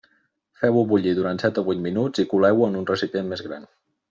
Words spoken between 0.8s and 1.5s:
bullir durant